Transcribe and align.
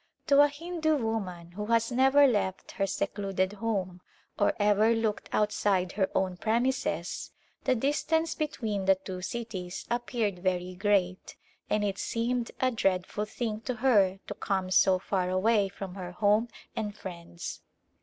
To 0.25 0.41
a 0.41 0.47
Hindu 0.47 0.95
woman 0.95 1.51
who 1.51 1.67
has 1.67 1.91
never 1.91 2.25
left 2.25 2.71
her 2.71 2.87
secluded 2.87 3.53
home 3.53 4.01
or 4.39 4.55
ever 4.57 4.95
looked 4.95 5.29
outside 5.31 5.91
her 5.91 6.09
own 6.15 6.37
premises 6.37 7.29
the 7.65 7.75
distance 7.75 8.33
between 8.33 8.85
the 8.85 8.95
two 8.95 9.21
cities 9.21 9.85
appeared 9.91 10.39
very 10.39 10.73
great 10.73 11.35
and 11.69 11.83
it 11.83 11.99
seemed 11.99 12.49
a 12.59 12.71
dread 12.71 13.05
ful 13.05 13.25
thing 13.25 13.61
to 13.61 13.75
her 13.75 14.17
to 14.25 14.33
come 14.33 14.71
so 14.71 14.97
far 14.97 15.29
away 15.29 15.69
from 15.69 15.93
her 15.93 16.13
home 16.13 16.47
and 16.75 16.97
friends. 16.97 17.61